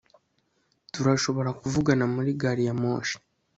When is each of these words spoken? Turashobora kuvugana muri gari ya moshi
Turashobora 0.93 1.49
kuvugana 1.59 2.05
muri 2.13 2.29
gari 2.41 2.63
ya 2.67 2.75
moshi 2.81 3.15